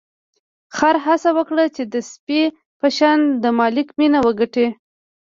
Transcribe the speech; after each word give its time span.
خر 0.75 0.95
هڅه 1.05 1.29
وکړه 1.37 1.65
چې 1.75 1.83
د 1.93 1.95
سپي 2.11 2.41
په 2.79 2.87
شان 2.97 3.19
د 3.43 3.45
مالک 3.59 3.87
مینه 3.99 4.19
وګټي. 4.27 4.67